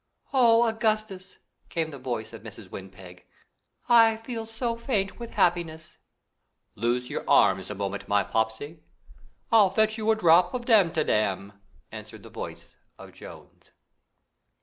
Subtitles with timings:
[0.33, 1.37] "Oh, Augustus,"
[1.69, 2.71] came the voice of Mrs.
[2.71, 3.23] Windpeg,
[3.87, 5.99] "I feel so faint with happiness!"
[6.73, 8.79] "Loose your arms a moment, my popsy.
[9.51, 11.53] I'll fetch you a drop of Damtidam!"
[11.91, 13.73] answered the voice of Jones.